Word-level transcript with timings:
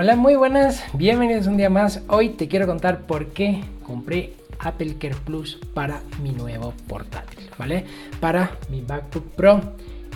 Hola, 0.00 0.14
muy 0.14 0.36
buenas, 0.36 0.84
bienvenidos 0.92 1.48
un 1.48 1.56
día 1.56 1.70
más. 1.70 2.02
Hoy 2.06 2.28
te 2.28 2.46
quiero 2.46 2.68
contar 2.68 3.00
por 3.00 3.30
qué 3.30 3.64
compré 3.84 4.34
Apple 4.60 4.94
Care 4.96 5.16
Plus 5.24 5.58
para 5.74 6.02
mi 6.22 6.30
nuevo 6.30 6.72
portátil, 6.86 7.50
¿vale? 7.58 7.84
Para 8.20 8.52
mi 8.70 8.80
MacBook 8.80 9.24
Pro 9.34 9.60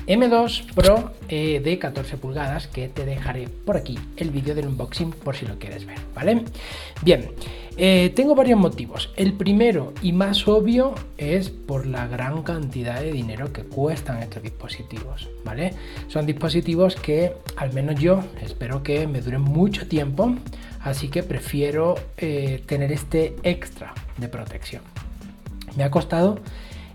M2 0.07 0.73
Pro 0.75 1.13
eh, 1.29 1.61
de 1.63 1.79
14 1.79 2.17
pulgadas 2.17 2.67
que 2.67 2.89
te 2.89 3.05
dejaré 3.05 3.49
por 3.49 3.77
aquí 3.77 3.99
el 4.17 4.31
vídeo 4.31 4.55
del 4.55 4.67
unboxing 4.67 5.13
por 5.13 5.37
si 5.37 5.47
lo 5.47 5.59
quieres 5.59 5.87
ver, 5.87 5.99
¿vale? 6.15 6.45
Bien, 7.03 7.31
eh, 7.77 8.13
tengo 8.15 8.35
varios 8.35 8.59
motivos. 8.59 9.11
El 9.17 9.33
primero 9.35 9.93
y 10.03 10.13
más 10.13 10.49
obvio 10.49 10.95
es 11.19 11.51
por 11.51 11.87
la 11.87 12.09
gran 12.09 12.43
cantidad 12.43 13.01
de 13.01 13.13
dinero 13.13 13.53
que 13.53 13.63
cuestan 13.63 14.23
estos 14.23 14.43
dispositivos, 14.43 15.29
¿vale? 15.45 15.73
Son 16.09 16.27
dispositivos 16.27 16.97
que 16.97 17.35
al 17.57 17.73
menos 17.73 18.01
yo 18.01 18.25
espero 18.41 18.83
que 18.83 19.07
me 19.07 19.21
duren 19.21 19.43
mucho 19.43 19.87
tiempo, 19.87 20.35
así 20.81 21.09
que 21.09 21.23
prefiero 21.23 21.95
eh, 22.17 22.63
tener 22.67 22.91
este 22.91 23.37
extra 23.45 23.95
de 24.17 24.29
protección. 24.29 24.83
Me 25.77 25.85
ha 25.85 25.91
costado 25.91 26.41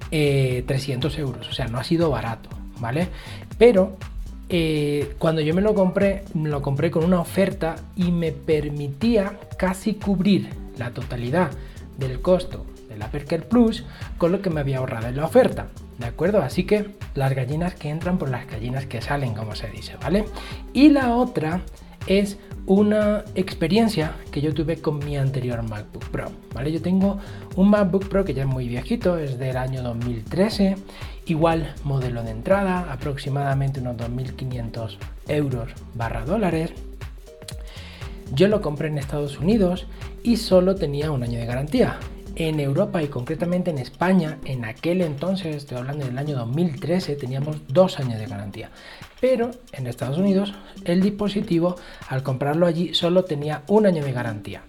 300 0.10 1.18
euros, 1.18 1.50
o 1.50 1.54
sea, 1.54 1.68
no 1.68 1.80
ha 1.80 1.84
sido 1.84 2.10
barato. 2.10 2.50
¿Vale? 2.80 3.09
Pero 3.58 3.98
eh, 4.49 5.16
cuando 5.20 5.41
yo 5.41 5.54
me 5.54 5.62
lo 5.62 5.73
compré, 5.73 6.23
me 6.34 6.49
lo 6.49 6.62
compré 6.62 6.91
con 6.91 7.03
una 7.03 7.20
oferta 7.20 7.76
y 7.95 8.12
me 8.12 8.31
permitía 8.31 9.38
casi 9.58 9.95
cubrir 9.95 10.50
la 10.77 10.91
totalidad 10.91 11.52
del 11.98 12.22
costo 12.22 12.66
del 12.90 13.02
Apple 13.02 13.40
Plus 13.41 13.84
con 14.17 14.31
lo 14.31 14.41
que 14.41 14.50
me 14.50 14.62
había 14.62 14.77
ahorrado 14.77 15.08
en 15.08 15.17
la 15.17 15.26
oferta. 15.26 15.67
¿De 15.98 16.05
acuerdo? 16.05 16.41
Así 16.41 16.63
que 16.63 16.91
las 17.16 17.34
gallinas 17.34 17.73
que 17.73 17.90
entran 17.90 18.17
por 18.17 18.30
las 18.30 18.48
gallinas 18.48 18.86
que 18.86 19.02
salen, 19.02 19.34
como 19.34 19.55
se 19.55 19.67
dice, 19.70 19.95
¿vale? 20.02 20.25
Y 20.73 20.89
la 20.89 21.16
otra 21.16 21.62
es 22.08 22.38
una 22.66 23.24
experiencia 23.36 24.16
que 24.32 24.42
yo 24.42 24.54
tuve 24.54 24.78
con 24.82 25.00
mi 25.00 25.16
anterior 25.16 25.64
MacBook 25.64 26.06
Pro, 26.10 26.32
¿vale? 26.54 26.72
Yo 26.72 26.81
tengo 26.81 27.18
un 27.56 27.70
MacBook 27.70 28.09
Pro 28.09 28.26
que 28.26 28.34
ya 28.34 28.44
es 28.44 28.48
muy 28.48 28.68
viejito, 28.68 29.18
es 29.18 29.40
del 29.40 29.56
año 29.56 29.81
2013, 29.81 30.76
igual 31.28 31.73
modelo 31.86 32.23
de 32.23 32.31
entrada, 32.31 32.92
aproximadamente 32.92 33.80
unos 33.80 33.96
2.500 33.96 34.98
euros 35.30 35.70
barra 35.96 36.26
dólares. 36.26 36.72
Yo 38.34 38.50
lo 38.50 38.62
compré 38.62 38.90
en 38.90 38.98
Estados 38.98 39.40
Unidos 39.40 39.88
y 40.22 40.36
solo 40.36 40.76
tenía 40.76 41.12
un 41.12 41.24
año 41.24 41.40
de 41.40 41.46
garantía. 41.46 41.98
En 42.40 42.60
Europa 42.60 43.02
y 43.02 43.08
concretamente 43.08 43.72
en 43.72 43.80
España, 43.80 44.38
en 44.46 44.64
aquel 44.64 45.02
entonces, 45.02 45.56
estoy 45.56 45.80
hablando 45.80 46.06
del 46.06 46.20
año 46.20 46.36
2013, 46.36 47.16
teníamos 47.16 47.58
dos 47.68 48.00
años 48.00 48.20
de 48.20 48.28
garantía. 48.28 48.70
Pero 49.20 49.50
en 49.72 49.88
Estados 49.88 50.20
Unidos 50.20 50.54
el 50.86 51.02
dispositivo, 51.02 51.78
al 52.08 52.22
comprarlo 52.22 52.68
allí, 52.68 52.94
solo 52.94 53.26
tenía 53.26 53.64
un 53.66 53.88
año 53.88 54.06
de 54.06 54.12
garantía. 54.12 54.62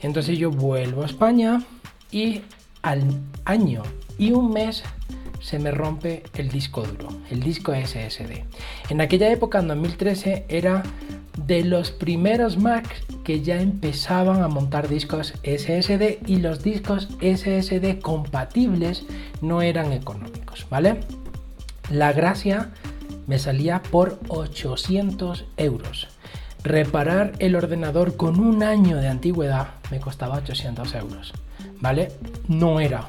Entonces 0.00 0.38
yo 0.38 0.50
vuelvo 0.50 1.02
a 1.02 1.06
España 1.06 1.62
y 2.10 2.40
al 2.80 3.02
año 3.44 3.82
y 4.16 4.32
un 4.32 4.50
mes 4.50 4.82
se 5.40 5.58
me 5.58 5.70
rompe 5.70 6.22
el 6.34 6.48
disco 6.48 6.82
duro, 6.82 7.08
el 7.30 7.42
disco 7.42 7.72
SSD. 7.74 8.44
En 8.88 9.00
aquella 9.00 9.30
época, 9.30 9.58
en 9.58 9.68
2013, 9.68 10.44
era 10.48 10.82
de 11.46 11.64
los 11.64 11.90
primeros 11.90 12.58
Macs 12.58 13.02
que 13.24 13.42
ya 13.42 13.60
empezaban 13.60 14.42
a 14.42 14.48
montar 14.48 14.88
discos 14.88 15.34
SSD 15.42 16.18
y 16.26 16.36
los 16.36 16.62
discos 16.62 17.08
SSD 17.20 18.00
compatibles 18.00 19.04
no 19.40 19.62
eran 19.62 19.92
económicos, 19.92 20.66
¿vale? 20.70 21.00
La 21.90 22.12
gracia 22.12 22.70
me 23.26 23.38
salía 23.38 23.82
por 23.82 24.18
800 24.28 25.44
euros. 25.56 26.08
Reparar 26.62 27.32
el 27.38 27.56
ordenador 27.56 28.16
con 28.16 28.38
un 28.38 28.62
año 28.62 28.96
de 28.98 29.08
antigüedad 29.08 29.68
me 29.90 29.98
costaba 29.98 30.36
800 30.36 30.94
euros, 30.94 31.32
¿vale? 31.80 32.12
No 32.48 32.80
era 32.80 33.06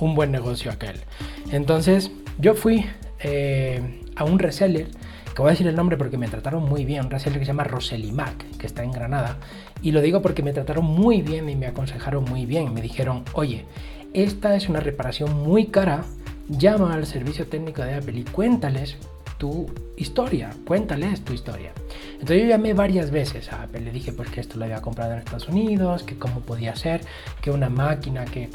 un 0.00 0.14
buen 0.14 0.30
negocio 0.30 0.70
aquel. 0.70 1.00
Entonces 1.50 2.10
yo 2.38 2.54
fui 2.54 2.84
eh, 3.20 4.02
a 4.16 4.24
un 4.24 4.38
reseller 4.38 4.88
que 5.34 5.42
voy 5.42 5.50
a 5.50 5.52
decir 5.52 5.66
el 5.66 5.76
nombre 5.76 5.98
porque 5.98 6.16
me 6.16 6.28
trataron 6.28 6.64
muy 6.64 6.86
bien, 6.86 7.04
un 7.04 7.10
reseller 7.10 7.38
que 7.38 7.44
se 7.44 7.50
llama 7.50 7.64
Roselimac, 7.64 8.56
que 8.56 8.66
está 8.66 8.82
en 8.82 8.90
Granada, 8.90 9.36
y 9.82 9.92
lo 9.92 10.00
digo 10.00 10.22
porque 10.22 10.42
me 10.42 10.54
trataron 10.54 10.86
muy 10.86 11.20
bien 11.20 11.48
y 11.50 11.56
me 11.56 11.66
aconsejaron 11.66 12.24
muy 12.24 12.46
bien, 12.46 12.72
me 12.72 12.80
dijeron, 12.80 13.22
oye, 13.34 13.66
esta 14.14 14.56
es 14.56 14.70
una 14.70 14.80
reparación 14.80 15.34
muy 15.34 15.66
cara, 15.66 16.04
llama 16.48 16.94
al 16.94 17.04
servicio 17.04 17.46
técnico 17.48 17.82
de 17.82 17.96
Apple 17.96 18.18
y 18.18 18.24
cuéntales 18.24 18.96
tu 19.38 19.66
historia, 19.96 20.50
cuéntales 20.66 21.24
tu 21.24 21.32
historia. 21.32 21.72
Entonces 22.12 22.42
yo 22.42 22.48
llamé 22.48 22.72
varias 22.74 23.10
veces 23.10 23.52
a 23.52 23.62
Apple, 23.62 23.80
le 23.80 23.90
dije 23.90 24.12
pues 24.12 24.30
que 24.30 24.40
esto 24.40 24.58
lo 24.58 24.64
había 24.64 24.80
comprado 24.80 25.12
en 25.12 25.18
Estados 25.18 25.48
Unidos, 25.48 26.02
que 26.02 26.18
cómo 26.18 26.40
podía 26.40 26.74
ser, 26.76 27.02
que 27.40 27.50
una 27.50 27.68
máquina 27.68 28.24
que, 28.24 28.48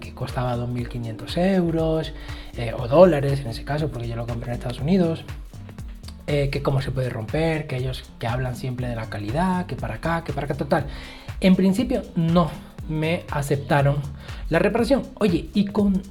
que 0.00 0.14
costaba 0.14 0.56
2.500 0.56 1.54
euros 1.54 2.12
eh, 2.56 2.72
o 2.76 2.86
dólares 2.88 3.40
en 3.40 3.48
ese 3.48 3.64
caso, 3.64 3.88
porque 3.90 4.08
yo 4.08 4.16
lo 4.16 4.26
compré 4.26 4.50
en 4.50 4.54
Estados 4.54 4.80
Unidos, 4.80 5.24
eh, 6.26 6.50
que 6.50 6.62
cómo 6.62 6.82
se 6.82 6.90
puede 6.90 7.08
romper, 7.08 7.66
que 7.66 7.76
ellos 7.76 8.04
que 8.18 8.26
hablan 8.26 8.54
siempre 8.54 8.86
de 8.88 8.94
la 8.94 9.08
calidad, 9.08 9.66
que 9.66 9.76
para 9.76 9.94
acá, 9.94 10.24
que 10.24 10.32
para 10.32 10.44
acá, 10.44 10.54
total. 10.54 10.86
En 11.40 11.56
principio 11.56 12.02
no 12.16 12.50
me 12.88 13.24
aceptaron 13.30 13.96
la 14.50 14.58
reparación. 14.58 15.02
Oye, 15.14 15.48
y 15.54 15.66
con 15.66 16.02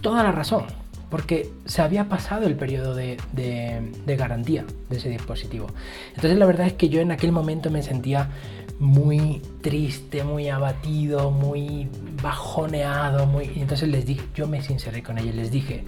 toda 0.00 0.22
la 0.22 0.32
razón, 0.32 0.64
porque 1.10 1.50
se 1.64 1.82
había 1.82 2.08
pasado 2.08 2.46
el 2.46 2.54
periodo 2.54 2.94
de, 2.94 3.18
de, 3.32 4.16
garantía 4.16 4.64
de 4.90 4.96
ese 4.96 5.08
dispositivo. 5.08 5.68
Entonces 6.14 6.38
la 6.38 6.46
verdad 6.46 6.66
es 6.66 6.74
que 6.74 6.88
yo 6.88 7.00
en 7.00 7.12
aquel 7.12 7.32
momento 7.32 7.70
me 7.70 7.82
sentía 7.82 8.30
muy 8.78 9.42
triste, 9.62 10.22
muy 10.22 10.48
abatido, 10.48 11.30
muy 11.30 11.88
bajoneado, 12.22 13.26
muy... 13.26 13.50
Y 13.54 13.60
entonces 13.60 13.88
les 13.88 14.06
dije, 14.06 14.22
yo 14.34 14.46
me 14.46 14.62
sinceré 14.62 15.02
con 15.02 15.18
ellos, 15.18 15.34
les 15.34 15.50
dije, 15.50 15.84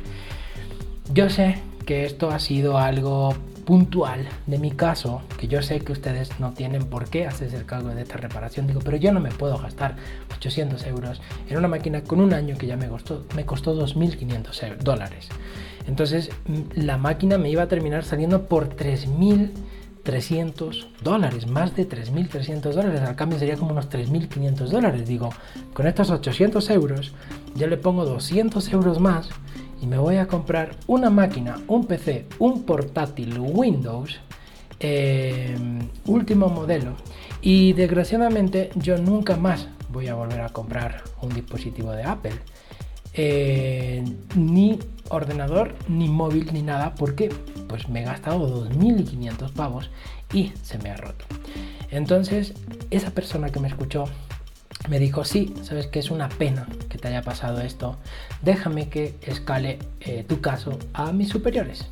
yo 1.13 1.29
sé 1.29 1.59
que 1.87 2.07
esto 2.07 2.31
ha 2.31 2.39
sido 2.39 2.79
algo 2.79 3.35
puntual 3.71 4.27
de 4.49 4.59
mi 4.59 4.73
caso, 4.73 5.23
que 5.39 5.47
yo 5.47 5.63
sé 5.63 5.79
que 5.79 5.93
ustedes 5.93 6.41
no 6.41 6.51
tienen 6.51 6.87
por 6.87 7.09
qué 7.09 7.29
hacerse 7.29 7.57
el 7.57 7.67
cargo 7.67 7.91
de 7.91 8.03
esta 8.03 8.17
reparación, 8.17 8.67
digo, 8.67 8.81
pero 8.85 8.97
yo 8.97 9.13
no 9.13 9.21
me 9.21 9.31
puedo 9.31 9.57
gastar 9.59 9.95
800 10.35 10.85
euros 10.89 11.23
en 11.49 11.57
una 11.57 11.69
máquina 11.69 12.03
con 12.03 12.21
un 12.21 12.35
año 12.35 12.59
que 12.59 12.67
ya 12.67 12.77
me 12.77 12.89
costó, 12.89 13.25
me 13.37 13.47
costó 13.47 13.81
2.500 13.81 14.79
dólares. 14.79 15.29
Entonces 15.87 16.31
la 16.75 16.97
máquina 16.97 17.39
me 17.39 17.49
iba 17.49 17.63
a 17.63 17.69
terminar 17.69 18.03
saliendo 18.03 18.47
por 18.47 18.75
3.300 18.75 20.87
dólares, 21.05 21.47
más 21.47 21.77
de 21.77 21.89
3.300 21.89 22.73
dólares, 22.73 23.03
al 23.03 23.15
cambio 23.15 23.39
sería 23.39 23.55
como 23.55 23.71
unos 23.71 23.89
3.500 23.89 24.67
dólares. 24.67 25.07
Digo, 25.07 25.31
con 25.75 25.87
estos 25.87 26.11
800 26.11 26.69
euros, 26.71 27.13
ya 27.55 27.69
le 27.69 27.77
pongo 27.77 28.05
200 28.05 28.73
euros 28.73 28.99
más 28.99 29.31
y 29.81 29.87
me 29.87 29.99
voy 29.99 30.17
a 30.17 30.27
comprar 30.27 30.77
una 30.87 31.11
máquina, 31.11 31.59
un 31.67 31.87
PC, 31.87 32.27
un 32.39 32.65
portátil 32.65 33.39
Windows, 33.39 34.21
eh, 34.79 35.57
último 36.07 36.49
modelo. 36.49 36.97
Y 37.41 37.73
desgraciadamente 37.73 38.71
yo 38.77 38.99
nunca 38.99 39.37
más 39.37 39.69
voy 39.91 40.09
a 40.09 40.15
volver 40.15 40.43
a 40.43 40.51
comprar 40.51 41.03
un 41.23 41.31
dispositivo 41.31 41.93
de 41.93 42.05
Apple. 42.05 42.35
Eh, 43.15 44.05
ni 44.37 44.79
ordenador, 45.09 45.75
ni 45.89 46.09
móvil, 46.09 46.53
ni 46.53 46.63
nada, 46.63 46.95
porque 46.95 47.31
pues 47.69 47.89
me 47.89 48.03
he 48.03 48.05
gastado 48.05 48.69
2.500 48.71 49.53
pavos 49.53 49.91
y 50.33 50.53
se 50.63 50.79
me 50.79 50.91
ha 50.91 50.97
roto. 50.97 51.25
Entonces, 51.91 52.55
esa 52.91 53.11
persona 53.11 53.51
que 53.51 53.59
me 53.61 53.69
escuchó 53.69 54.05
me 54.91 54.99
dijo, 54.99 55.25
sí, 55.25 55.55
sabes 55.63 55.87
que 55.87 56.01
es 56.01 56.11
una 56.11 56.29
pena 56.29 56.67
que 56.89 56.99
te 56.99 57.07
haya 57.07 57.23
pasado 57.23 57.61
esto, 57.61 57.97
déjame 58.43 58.89
que 58.89 59.15
escale 59.23 59.79
eh, 60.01 60.25
tu 60.29 60.41
caso 60.41 60.81
a 60.93 61.13
mis 61.13 61.29
superiores. 61.29 61.89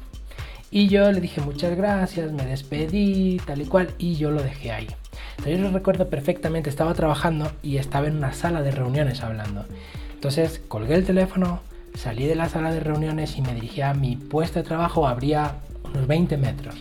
Y 0.72 0.88
yo 0.88 1.10
le 1.12 1.20
dije 1.20 1.40
muchas 1.40 1.76
gracias, 1.76 2.32
me 2.32 2.44
despedí, 2.44 3.40
tal 3.46 3.62
y 3.62 3.66
cual, 3.66 3.94
y 3.98 4.16
yo 4.16 4.32
lo 4.32 4.42
dejé 4.42 4.72
ahí. 4.72 4.88
Entonces 5.30 5.58
yo 5.58 5.64
lo 5.64 5.70
recuerdo 5.70 6.10
perfectamente, 6.10 6.68
estaba 6.68 6.92
trabajando 6.92 7.52
y 7.62 7.76
estaba 7.76 8.08
en 8.08 8.16
una 8.16 8.32
sala 8.32 8.62
de 8.62 8.72
reuniones 8.72 9.22
hablando. 9.22 9.64
Entonces 10.12 10.60
colgué 10.66 10.96
el 10.96 11.04
teléfono, 11.04 11.60
salí 11.94 12.26
de 12.26 12.34
la 12.34 12.48
sala 12.48 12.72
de 12.72 12.80
reuniones 12.80 13.38
y 13.38 13.42
me 13.42 13.54
dirigí 13.54 13.80
a 13.80 13.94
mi 13.94 14.16
puesto 14.16 14.58
de 14.58 14.64
trabajo, 14.64 15.06
habría 15.06 15.54
unos 15.84 16.08
20 16.08 16.36
metros. 16.36 16.74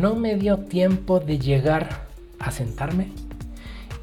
No 0.00 0.14
me 0.14 0.36
dio 0.36 0.56
tiempo 0.56 1.20
de 1.20 1.38
llegar 1.38 2.06
a 2.38 2.50
sentarme 2.50 3.12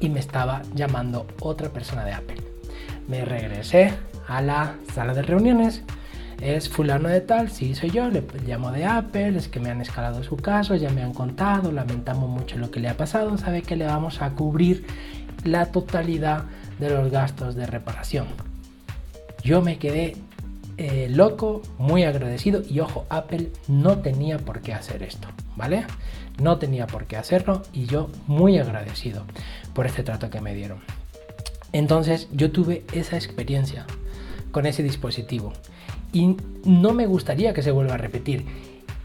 y 0.02 0.10
me 0.10 0.20
estaba 0.20 0.62
llamando 0.74 1.26
otra 1.40 1.70
persona 1.70 2.04
de 2.04 2.12
Apple. 2.12 2.36
Me 3.08 3.24
regresé 3.24 3.94
a 4.26 4.42
la 4.42 4.74
sala 4.92 5.14
de 5.14 5.22
reuniones. 5.22 5.82
Es 6.40 6.68
fulano 6.68 7.08
de 7.08 7.20
tal, 7.20 7.50
sí 7.50 7.76
soy 7.76 7.90
yo, 7.90 8.08
le 8.08 8.24
llamo 8.44 8.72
de 8.72 8.84
Apple, 8.84 9.38
es 9.38 9.46
que 9.46 9.60
me 9.60 9.70
han 9.70 9.80
escalado 9.80 10.24
su 10.24 10.36
caso, 10.36 10.74
ya 10.74 10.90
me 10.90 11.02
han 11.02 11.14
contado, 11.14 11.70
lamentamos 11.70 12.28
mucho 12.28 12.58
lo 12.58 12.72
que 12.72 12.80
le 12.80 12.88
ha 12.88 12.96
pasado, 12.96 13.38
sabe 13.38 13.62
que 13.62 13.76
le 13.76 13.86
vamos 13.86 14.20
a 14.20 14.30
cubrir 14.30 14.84
la 15.44 15.66
totalidad 15.66 16.42
de 16.80 16.90
los 16.90 17.12
gastos 17.12 17.54
de 17.54 17.66
reparación. 17.66 18.26
Yo 19.44 19.62
me 19.62 19.78
quedé 19.78 20.16
eh, 20.78 21.08
loco, 21.10 21.62
muy 21.78 22.04
agradecido 22.04 22.62
y 22.68 22.80
ojo, 22.80 23.06
Apple 23.08 23.50
no 23.68 23.98
tenía 23.98 24.38
por 24.38 24.60
qué 24.60 24.72
hacer 24.72 25.02
esto, 25.02 25.28
¿vale? 25.56 25.84
No 26.40 26.58
tenía 26.58 26.86
por 26.86 27.06
qué 27.06 27.16
hacerlo 27.16 27.62
y 27.72 27.86
yo 27.86 28.08
muy 28.26 28.58
agradecido 28.58 29.24
por 29.74 29.86
este 29.86 30.02
trato 30.02 30.30
que 30.30 30.40
me 30.40 30.54
dieron. 30.54 30.80
Entonces 31.72 32.28
yo 32.32 32.50
tuve 32.50 32.84
esa 32.92 33.16
experiencia 33.16 33.86
con 34.50 34.66
ese 34.66 34.82
dispositivo 34.82 35.52
y 36.12 36.36
no 36.64 36.92
me 36.92 37.06
gustaría 37.06 37.54
que 37.54 37.62
se 37.62 37.70
vuelva 37.70 37.94
a 37.94 37.98
repetir 37.98 38.44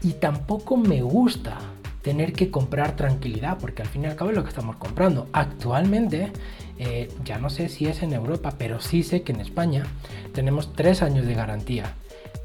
y 0.02 0.12
tampoco 0.12 0.76
me 0.76 1.02
gusta 1.02 1.58
tener 2.02 2.32
que 2.32 2.50
comprar 2.50 2.96
tranquilidad, 2.96 3.58
porque 3.58 3.82
al 3.82 3.88
fin 3.88 4.04
y 4.04 4.06
al 4.06 4.16
cabo 4.16 4.30
es 4.30 4.36
lo 4.36 4.42
que 4.42 4.50
estamos 4.50 4.76
comprando. 4.76 5.26
Actualmente, 5.32 6.32
eh, 6.78 7.10
ya 7.24 7.38
no 7.38 7.50
sé 7.50 7.68
si 7.68 7.86
es 7.86 8.02
en 8.02 8.12
Europa, 8.12 8.54
pero 8.56 8.80
sí 8.80 9.02
sé 9.02 9.22
que 9.22 9.32
en 9.32 9.40
España 9.40 9.84
tenemos 10.32 10.72
tres 10.72 11.02
años 11.02 11.26
de 11.26 11.34
garantía. 11.34 11.94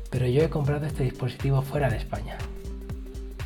Pero 0.09 0.27
yo 0.27 0.41
he 0.43 0.49
comprado 0.49 0.85
este 0.85 1.03
dispositivo 1.03 1.61
fuera 1.61 1.89
de 1.89 1.97
España. 1.97 2.37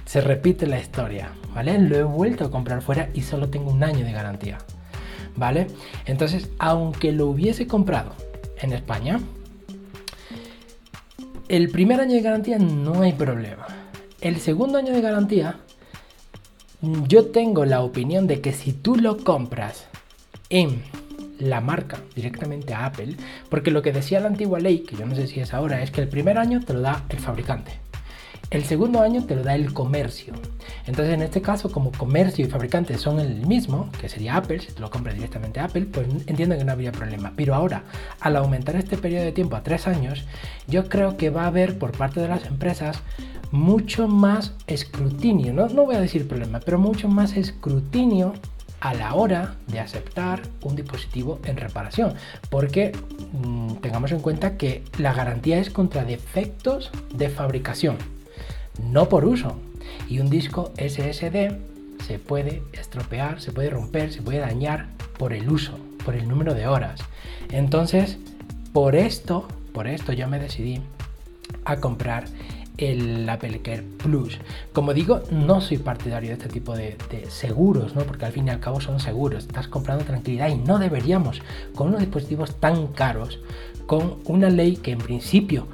Se 0.06 0.21
repite 0.21 0.68
la 0.68 0.80
historia, 0.80 1.31
¿vale? 1.54 1.77
Lo 1.80 1.98
he 1.98 2.04
vuelto 2.04 2.45
a 2.45 2.51
comprar 2.51 2.81
fuera 2.81 3.10
y 3.13 3.21
solo 3.21 3.50
tengo 3.50 3.71
un 3.71 3.83
año 3.83 4.06
de 4.06 4.12
garantía, 4.13 4.57
¿vale? 5.36 5.68
Entonces, 6.06 6.50
aunque 6.60 7.12
lo 7.12 7.27
hubiese 7.27 7.68
comprado 7.68 8.13
en 8.62 8.71
España, 8.71 9.19
el 11.50 11.69
primer 11.69 12.00
año 12.00 12.13
de 12.13 12.21
garantía 12.21 12.57
no 12.57 13.01
hay 13.01 13.13
problema. 13.13 13.68
El 14.21 14.38
segundo 14.38 14.77
año 14.77 14.94
de 14.94 15.01
garantía 15.01 15.60
yo 16.81 17.27
tengo 17.27 17.65
la 17.65 17.81
opinión 17.81 18.27
de 18.27 18.41
que 18.41 18.53
si 18.53 18.71
tú 18.71 18.95
lo 18.95 19.18
compras 19.18 19.88
en 20.50 20.83
la 21.39 21.62
marca 21.62 22.00
directamente 22.15 22.74
a 22.74 22.85
Apple, 22.85 23.15
porque 23.50 23.71
lo 23.71 23.81
que 23.81 23.94
decía 23.94 24.19
la 24.19 24.27
antigua 24.27 24.59
ley, 24.59 24.79
que 24.79 24.95
yo 24.95 25.06
no 25.06 25.15
sé 25.15 25.27
si 25.27 25.39
es 25.39 25.53
ahora, 25.53 25.81
es 25.81 25.91
que 25.91 26.01
el 26.01 26.07
primer 26.07 26.38
año 26.38 26.62
te 26.63 26.74
lo 26.74 26.81
da 26.81 27.03
el 27.09 27.19
fabricante. 27.19 27.87
El 28.49 28.63
segundo 28.63 29.01
año 29.01 29.25
te 29.25 29.35
lo 29.35 29.44
da 29.44 29.55
el 29.55 29.73
comercio. 29.73 30.33
Entonces, 30.85 31.13
en 31.13 31.21
este 31.21 31.41
caso, 31.41 31.69
como 31.69 31.91
comercio 31.91 32.45
y 32.45 32.49
fabricante 32.49 32.97
son 32.97 33.19
el 33.19 33.45
mismo, 33.45 33.89
que 33.99 34.07
sería 34.07 34.38
Apple, 34.38 34.59
si 34.59 34.71
te 34.71 34.79
lo 34.79 34.89
compras 34.89 35.15
directamente 35.15 35.59
Apple, 35.59 35.88
pues 35.91 36.07
entiendo 36.27 36.57
que 36.57 36.63
no 36.63 36.71
habría 36.71 36.94
problema. 36.94 37.33
Pero 37.35 37.53
ahora, 37.55 37.83
al 38.21 38.38
aumentar 38.38 38.77
este 38.77 38.97
periodo 38.97 39.25
de 39.25 39.33
tiempo 39.33 39.57
a 39.57 39.63
tres 39.63 39.85
años, 39.85 40.23
yo 40.67 40.88
creo 40.88 41.17
que 41.17 41.29
va 41.29 41.44
a 41.44 41.47
haber 41.47 41.77
por 41.77 41.91
parte 41.91 42.21
de 42.21 42.29
las 42.29 42.45
empresas 42.45 43.01
mucho 43.51 44.07
más 44.07 44.53
escrutinio, 44.67 45.53
no, 45.53 45.67
no 45.67 45.85
voy 45.85 45.95
a 45.95 46.01
decir 46.01 46.27
problema, 46.27 46.59
pero 46.61 46.79
mucho 46.79 47.09
más 47.09 47.35
escrutinio 47.35 48.33
a 48.79 48.93
la 48.93 49.13
hora 49.13 49.55
de 49.67 49.79
aceptar 49.79 50.41
un 50.61 50.75
dispositivo 50.75 51.39
en 51.43 51.57
reparación. 51.57 52.13
Porque 52.50 52.93
mm, 53.33 53.75
tengamos 53.75 54.11
en 54.11 54.19
cuenta 54.19 54.55
que 54.57 54.83
la 54.97 55.13
garantía 55.13 55.57
es 55.59 55.69
contra 55.69 56.05
defectos 56.05 56.91
de 57.13 57.29
fabricación, 57.29 57.97
no 58.83 59.09
por 59.09 59.25
uso. 59.25 59.56
Y 60.09 60.19
un 60.19 60.29
disco 60.29 60.71
SSD 60.77 61.57
se 62.06 62.19
puede 62.19 62.63
estropear, 62.74 63.41
se 63.41 63.51
puede 63.51 63.69
romper, 63.69 64.12
se 64.12 64.21
puede 64.21 64.39
dañar 64.39 64.88
por 65.18 65.33
el 65.33 65.50
uso, 65.50 65.77
por 66.06 66.15
el 66.15 66.27
número 66.27 66.53
de 66.53 66.68
horas. 66.68 67.01
Entonces, 67.51 68.18
por 68.74 68.95
esto, 68.95 69.47
por 69.74 69.88
esto 69.88 70.13
yo 70.13 70.27
me 70.27 70.39
decidí 70.39 70.81
a 71.65 71.77
comprar 71.77 72.25
el 72.77 73.27
Apple 73.27 73.62
Care 73.62 73.83
Plus. 73.97 74.39
Como 74.71 74.94
digo, 74.94 75.21
no 75.31 75.62
soy 75.62 75.77
partidario 75.77 76.29
de 76.29 76.35
este 76.35 76.50
tipo 76.50 76.75
de, 76.75 76.97
seguros, 77.29 77.95
¿no? 77.95 78.03
porque 78.03 78.25
al 78.25 78.31
fin 78.31 78.47
y 78.47 78.51
al 78.51 78.59
cabo 78.59 78.79
son 78.79 79.00
seguros. 79.00 79.45
Estás 79.45 79.68
comprando 79.68 80.06
tranquilidad 80.06 80.50
y 80.50 80.56
no 80.56 80.77
deberíamos, 80.77 81.41
con 81.75 81.89
unos 81.89 82.01
dispositivos 82.01 82.59
tan 82.59 82.88
caros, 82.88 83.39
con 83.85 84.18
una 84.25 84.50
ley 84.50 84.77
que 84.77 84.91
en 84.91 85.00
principio 85.00 85.68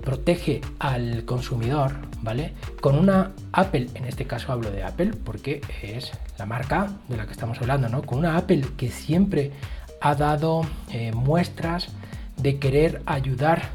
protege 0.00 0.60
al 0.78 1.24
consumidor, 1.24 1.92
¿vale? 2.22 2.54
Con 2.80 2.98
una 2.98 3.32
Apple, 3.52 3.88
en 3.94 4.04
este 4.04 4.26
caso 4.26 4.52
hablo 4.52 4.70
de 4.70 4.82
Apple 4.82 5.12
porque 5.24 5.60
es 5.82 6.10
la 6.38 6.46
marca 6.46 6.90
de 7.08 7.16
la 7.16 7.26
que 7.26 7.32
estamos 7.32 7.60
hablando, 7.60 7.88
¿no? 7.88 8.02
Con 8.02 8.18
una 8.18 8.36
Apple 8.36 8.64
que 8.76 8.90
siempre 8.90 9.52
ha 10.00 10.14
dado 10.14 10.62
eh, 10.90 11.12
muestras 11.12 11.88
de 12.36 12.58
querer 12.58 13.02
ayudar 13.06 13.70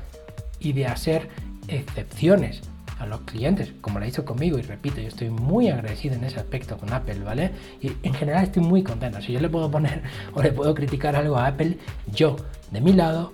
y 0.59 0.73
de 0.73 0.87
hacer 0.87 1.29
excepciones 1.67 2.61
a 2.99 3.05
los 3.05 3.21
clientes, 3.21 3.73
como 3.81 3.99
lo 3.99 4.05
hizo 4.05 4.23
conmigo, 4.23 4.57
y 4.57 4.61
repito, 4.61 5.01
yo 5.01 5.07
estoy 5.07 5.29
muy 5.29 5.69
agradecido 5.69 6.15
en 6.15 6.23
ese 6.23 6.39
aspecto 6.39 6.77
con 6.77 6.93
Apple, 6.93 7.19
¿vale? 7.19 7.51
Y 7.81 7.91
en 8.03 8.13
general 8.13 8.45
estoy 8.45 8.63
muy 8.63 8.83
contento. 8.83 9.21
Si 9.21 9.33
yo 9.33 9.39
le 9.39 9.49
puedo 9.49 9.69
poner 9.69 10.01
o 10.33 10.41
le 10.41 10.51
puedo 10.51 10.73
criticar 10.73 11.15
algo 11.15 11.37
a 11.37 11.47
Apple, 11.47 11.77
yo, 12.07 12.37
de 12.71 12.81
mi 12.81 12.93
lado, 12.93 13.33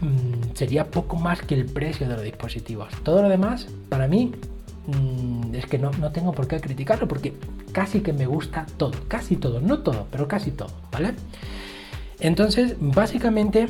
mm, 0.00 0.54
sería 0.54 0.90
poco 0.90 1.16
más 1.16 1.42
que 1.42 1.54
el 1.54 1.66
precio 1.66 2.08
de 2.08 2.14
los 2.14 2.22
dispositivos. 2.22 2.88
Todo 3.02 3.22
lo 3.22 3.28
demás, 3.28 3.68
para 3.88 4.08
mí, 4.08 4.32
mm, 4.86 5.54
es 5.54 5.66
que 5.66 5.78
no, 5.78 5.90
no 5.92 6.12
tengo 6.12 6.32
por 6.32 6.48
qué 6.48 6.60
criticarlo, 6.60 7.08
porque 7.08 7.34
casi 7.72 8.00
que 8.00 8.12
me 8.12 8.26
gusta 8.26 8.66
todo, 8.76 8.92
casi 9.08 9.36
todo, 9.36 9.60
no 9.60 9.80
todo, 9.80 10.06
pero 10.10 10.28
casi 10.28 10.50
todo, 10.50 10.70
¿vale? 10.90 11.14
Entonces, 12.20 12.76
básicamente, 12.78 13.68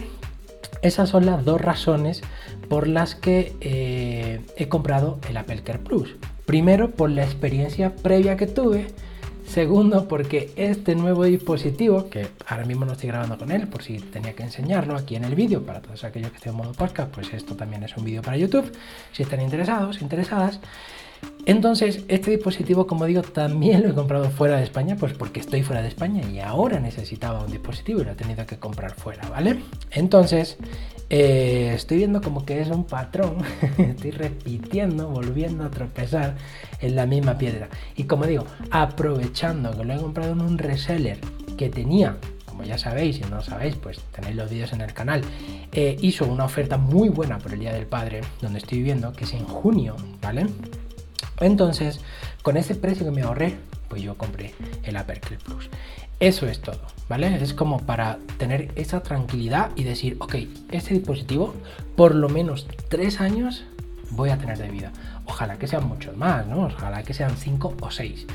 esas 0.82 1.08
son 1.08 1.26
las 1.26 1.44
dos 1.44 1.60
razones 1.60 2.22
por 2.68 2.88
las 2.88 3.14
que 3.14 3.54
eh, 3.60 4.40
he 4.56 4.68
comprado 4.68 5.18
el 5.28 5.36
Apple 5.36 5.62
Care 5.62 5.78
Plus. 5.78 6.16
Primero, 6.46 6.90
por 6.90 7.10
la 7.10 7.24
experiencia 7.24 7.94
previa 7.94 8.36
que 8.36 8.46
tuve. 8.46 8.88
Segundo, 9.50 10.06
porque 10.06 10.52
este 10.54 10.94
nuevo 10.94 11.24
dispositivo, 11.24 12.08
que 12.08 12.28
ahora 12.46 12.64
mismo 12.64 12.84
no 12.84 12.92
estoy 12.92 13.08
grabando 13.08 13.36
con 13.36 13.50
él, 13.50 13.66
por 13.66 13.82
si 13.82 13.98
tenía 13.98 14.32
que 14.32 14.44
enseñarlo 14.44 14.94
aquí 14.94 15.16
en 15.16 15.24
el 15.24 15.34
vídeo, 15.34 15.66
para 15.66 15.80
todos 15.80 16.04
aquellos 16.04 16.30
que 16.30 16.36
estén 16.36 16.52
en 16.52 16.58
modo 16.58 16.72
podcast, 16.72 17.12
pues 17.12 17.34
esto 17.34 17.56
también 17.56 17.82
es 17.82 17.96
un 17.96 18.04
vídeo 18.04 18.22
para 18.22 18.36
YouTube, 18.36 18.70
si 19.10 19.24
están 19.24 19.40
interesados, 19.40 20.02
interesadas. 20.02 20.60
Entonces, 21.46 22.04
este 22.08 22.30
dispositivo, 22.30 22.86
como 22.86 23.06
digo, 23.06 23.22
también 23.22 23.82
lo 23.82 23.90
he 23.90 23.94
comprado 23.94 24.30
fuera 24.30 24.58
de 24.58 24.64
España, 24.64 24.96
pues 24.96 25.14
porque 25.14 25.40
estoy 25.40 25.62
fuera 25.62 25.82
de 25.82 25.88
España 25.88 26.22
y 26.30 26.38
ahora 26.38 26.78
necesitaba 26.80 27.44
un 27.44 27.50
dispositivo 27.50 28.02
y 28.02 28.04
lo 28.04 28.12
he 28.12 28.14
tenido 28.14 28.46
que 28.46 28.58
comprar 28.58 28.92
fuera, 28.92 29.28
¿vale? 29.28 29.58
Entonces, 29.90 30.58
eh, 31.08 31.72
estoy 31.74 31.96
viendo 31.98 32.20
como 32.20 32.44
que 32.44 32.60
es 32.60 32.68
un 32.68 32.84
patrón, 32.84 33.38
estoy 33.78 34.12
repitiendo, 34.12 35.08
volviendo 35.08 35.64
a 35.64 35.70
tropezar 35.70 36.36
en 36.80 36.94
la 36.94 37.06
misma 37.06 37.36
piedra. 37.36 37.68
Y 37.96 38.04
como 38.04 38.26
digo, 38.26 38.44
aprovechando 38.70 39.76
que 39.76 39.84
lo 39.84 39.94
he 39.94 39.96
comprado 39.96 40.32
en 40.32 40.42
un 40.42 40.56
reseller 40.56 41.18
que 41.56 41.68
tenía, 41.68 42.18
como 42.44 42.62
ya 42.62 42.78
sabéis, 42.78 43.16
si 43.16 43.22
no 43.22 43.36
lo 43.36 43.42
sabéis, 43.42 43.74
pues 43.74 43.98
tenéis 44.12 44.36
los 44.36 44.50
vídeos 44.50 44.72
en 44.72 44.82
el 44.82 44.92
canal, 44.92 45.22
eh, 45.72 45.96
hizo 46.00 46.26
una 46.26 46.44
oferta 46.44 46.76
muy 46.76 47.08
buena 47.08 47.38
por 47.38 47.54
el 47.54 47.60
Día 47.60 47.72
del 47.72 47.86
Padre, 47.86 48.20
donde 48.40 48.58
estoy 48.58 48.82
viendo, 48.82 49.12
que 49.12 49.24
es 49.24 49.32
en 49.32 49.46
junio, 49.46 49.96
¿vale? 50.22 50.46
Entonces, 51.40 52.00
con 52.42 52.56
ese 52.56 52.74
precio 52.74 53.04
que 53.04 53.10
me 53.10 53.22
ahorré, 53.22 53.56
pues 53.88 54.02
yo 54.02 54.16
compré 54.16 54.54
el 54.84 54.96
Apercle 54.96 55.38
Plus. 55.38 55.68
Eso 56.20 56.46
es 56.46 56.60
todo, 56.60 56.80
¿vale? 57.08 57.42
Es 57.42 57.54
como 57.54 57.78
para 57.80 58.18
tener 58.36 58.70
esa 58.76 59.02
tranquilidad 59.02 59.70
y 59.74 59.84
decir, 59.84 60.16
ok, 60.20 60.36
este 60.70 60.94
dispositivo 60.94 61.54
por 61.96 62.14
lo 62.14 62.28
menos 62.28 62.66
tres 62.88 63.20
años 63.20 63.64
voy 64.10 64.30
a 64.30 64.38
tener 64.38 64.58
de 64.58 64.68
vida. 64.68 64.92
Ojalá 65.26 65.56
que 65.56 65.66
sean 65.66 65.86
muchos 65.86 66.16
más, 66.16 66.46
¿no? 66.46 66.66
Ojalá 66.66 67.02
que 67.02 67.14
sean 67.14 67.36
5 67.36 67.76
o 67.80 67.90
6, 67.90 68.26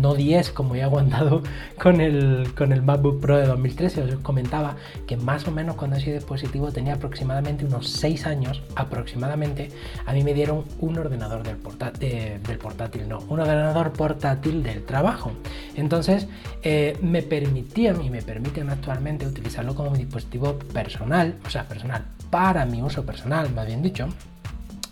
no 0.00 0.14
10 0.14 0.50
como 0.50 0.74
he 0.74 0.82
aguantado 0.82 1.42
con 1.82 2.00
el, 2.00 2.52
con 2.56 2.72
el 2.72 2.82
MacBook 2.82 3.20
Pro 3.20 3.36
de 3.36 3.46
2013. 3.46 4.02
Os 4.02 4.14
comentaba 4.16 4.76
que 5.06 5.16
más 5.16 5.46
o 5.48 5.50
menos 5.50 5.76
cuando 5.76 5.96
ese 5.96 6.12
dispositivo 6.12 6.70
tenía 6.70 6.94
aproximadamente 6.94 7.64
unos 7.64 7.88
6 7.90 8.26
años, 8.26 8.62
aproximadamente, 8.76 9.70
a 10.06 10.12
mí 10.12 10.22
me 10.22 10.34
dieron 10.34 10.64
un 10.80 10.98
ordenador 10.98 11.42
del, 11.42 12.42
del 12.42 12.58
portátil, 12.58 13.08
no, 13.08 13.18
un 13.28 13.40
ordenador 13.40 13.92
portátil 13.92 14.62
del 14.62 14.84
trabajo. 14.84 15.32
Entonces, 15.74 16.28
eh, 16.62 16.96
me 17.02 17.22
permitían 17.22 18.02
y 18.02 18.10
me 18.10 18.22
permiten 18.22 18.70
actualmente 18.70 19.26
utilizarlo 19.26 19.74
como 19.74 19.90
mi 19.90 19.98
dispositivo 19.98 20.58
personal, 20.58 21.36
o 21.44 21.50
sea, 21.50 21.64
personal, 21.64 22.04
para 22.30 22.64
mi 22.64 22.82
uso 22.82 23.04
personal, 23.04 23.52
más 23.52 23.66
bien 23.66 23.82
dicho 23.82 24.08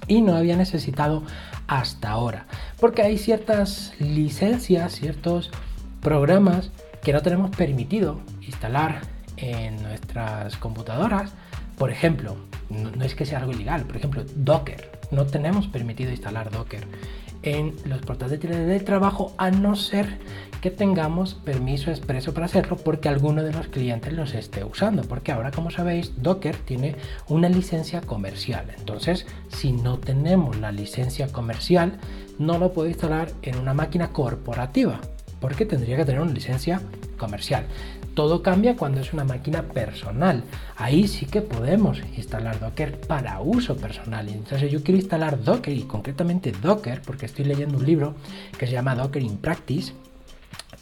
y 0.06 0.22
no 0.22 0.36
había 0.36 0.56
necesitado 0.56 1.22
hasta 1.66 2.10
ahora. 2.10 2.46
Porque 2.80 3.02
hay 3.02 3.18
ciertas 3.18 3.92
licencias, 3.98 4.94
ciertos 4.94 5.50
programas 6.00 6.70
que 7.02 7.12
no 7.12 7.22
tenemos 7.22 7.50
permitido 7.54 8.20
instalar 8.42 9.02
en 9.36 9.82
nuestras 9.82 10.56
computadoras. 10.56 11.32
Por 11.78 11.90
ejemplo, 11.90 12.36
no, 12.70 13.04
es 13.04 13.14
que 13.14 13.26
sea 13.26 13.38
algo 13.40 13.52
ilegal, 13.52 13.84
por 13.84 13.96
ejemplo, 13.96 14.24
Docker. 14.36 14.90
No 15.10 15.26
tenemos 15.26 15.68
permitido 15.68 16.10
instalar 16.10 16.50
Docker 16.50 16.86
en 17.44 17.74
los 17.84 18.00
portales 18.00 18.40
de 18.40 18.80
trabajo 18.80 19.32
a 19.38 19.50
no 19.50 19.76
ser 19.76 20.18
que 20.60 20.70
tengamos 20.70 21.34
permiso 21.34 21.90
expreso 21.90 22.32
para 22.32 22.46
hacerlo 22.46 22.76
porque 22.76 23.08
alguno 23.08 23.42
de 23.42 23.52
los 23.52 23.68
clientes 23.68 24.12
los 24.12 24.34
esté 24.34 24.64
usando. 24.64 25.02
Porque 25.02 25.30
ahora, 25.30 25.50
como 25.50 25.70
sabéis, 25.70 26.12
Docker 26.22 26.56
tiene 26.56 26.96
una 27.28 27.48
licencia 27.48 28.00
comercial. 28.00 28.66
Entonces, 28.78 29.26
si 29.48 29.72
no 29.72 29.98
tenemos 29.98 30.58
la 30.58 30.72
licencia 30.72 31.28
comercial, 31.28 31.98
no 32.38 32.58
lo 32.58 32.72
puedo 32.72 32.88
instalar 32.88 33.30
en 33.42 33.58
una 33.58 33.74
máquina 33.74 34.08
corporativa 34.08 35.00
porque 35.44 35.66
tendría 35.66 35.98
que 35.98 36.06
tener 36.06 36.22
una 36.22 36.32
licencia 36.32 36.80
comercial. 37.16 37.66
Todo 38.14 38.42
cambia 38.42 38.76
cuando 38.76 39.00
es 39.00 39.12
una 39.12 39.24
máquina 39.24 39.62
personal. 39.62 40.44
Ahí 40.76 41.08
sí 41.08 41.26
que 41.26 41.42
podemos 41.42 42.00
instalar 42.16 42.60
Docker 42.60 43.00
para 43.00 43.40
uso 43.40 43.76
personal. 43.76 44.28
Entonces 44.28 44.70
yo 44.70 44.82
quiero 44.82 44.98
instalar 45.00 45.42
Docker 45.42 45.76
y 45.76 45.82
concretamente 45.82 46.52
Docker 46.52 47.02
porque 47.02 47.26
estoy 47.26 47.44
leyendo 47.44 47.78
un 47.78 47.86
libro 47.86 48.14
que 48.56 48.66
se 48.66 48.72
llama 48.72 48.94
Docker 48.94 49.22
in 49.22 49.38
Practice 49.38 49.92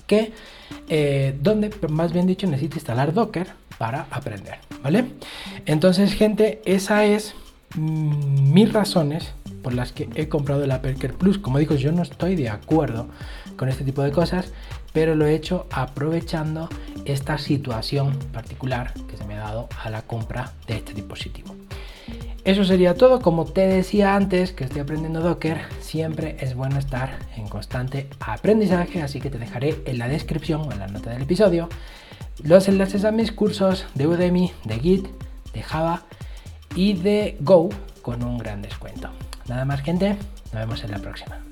que 0.06 0.32
eh, 0.88 1.34
donde 1.40 1.70
más 1.88 2.12
bien 2.12 2.26
dicho 2.26 2.46
necesito 2.46 2.76
instalar 2.76 3.14
Docker 3.14 3.48
para 3.78 4.06
aprender, 4.10 4.58
¿vale? 4.82 5.06
Entonces 5.64 6.14
gente, 6.14 6.60
esa 6.64 7.04
es 7.04 7.34
mis 7.76 8.72
razones 8.72 9.32
por 9.62 9.72
las 9.72 9.92
que 9.92 10.08
he 10.14 10.28
comprado 10.28 10.64
el 10.64 10.70
Aperker 10.70 11.14
Plus. 11.14 11.38
Como 11.38 11.58
digo, 11.58 11.74
yo 11.76 11.92
no 11.92 12.02
estoy 12.02 12.36
de 12.36 12.50
acuerdo 12.50 13.08
con 13.56 13.68
este 13.68 13.84
tipo 13.84 14.02
de 14.02 14.12
cosas, 14.12 14.52
pero 14.92 15.14
lo 15.14 15.26
he 15.26 15.34
hecho 15.34 15.66
aprovechando 15.70 16.68
esta 17.04 17.38
situación 17.38 18.18
particular 18.32 18.92
que 19.08 19.16
se 19.16 19.24
me 19.24 19.34
ha 19.34 19.40
dado 19.40 19.68
a 19.82 19.90
la 19.90 20.02
compra 20.02 20.52
de 20.66 20.76
este 20.76 20.94
dispositivo. 20.94 21.54
Eso 22.44 22.64
sería 22.64 22.94
todo. 22.94 23.20
Como 23.20 23.44
te 23.44 23.66
decía 23.66 24.16
antes 24.16 24.52
que 24.52 24.64
estoy 24.64 24.80
aprendiendo 24.80 25.20
Docker, 25.20 25.60
siempre 25.80 26.36
es 26.40 26.54
bueno 26.54 26.78
estar 26.78 27.18
en 27.36 27.48
constante 27.48 28.08
aprendizaje, 28.18 29.00
así 29.00 29.20
que 29.20 29.30
te 29.30 29.38
dejaré 29.38 29.80
en 29.84 29.98
la 29.98 30.08
descripción 30.08 30.62
o 30.62 30.72
en 30.72 30.80
la 30.80 30.88
nota 30.88 31.10
del 31.10 31.22
episodio 31.22 31.68
los 32.42 32.66
enlaces 32.68 33.04
a 33.04 33.12
mis 33.12 33.30
cursos 33.30 33.86
de 33.94 34.06
Udemy, 34.06 34.52
de 34.64 34.78
Git, 34.80 35.08
de 35.52 35.62
Java 35.62 36.02
y 36.74 36.94
de 36.94 37.36
Go 37.40 37.68
con 38.00 38.24
un 38.24 38.38
gran 38.38 38.62
descuento. 38.62 39.10
Nada 39.48 39.64
más 39.64 39.82
gente, 39.82 40.16
nos 40.52 40.54
vemos 40.54 40.82
en 40.82 40.90
la 40.90 40.98
próxima. 40.98 41.51